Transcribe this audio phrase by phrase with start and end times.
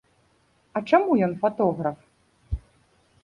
[0.79, 1.99] А чаму ён фатограф?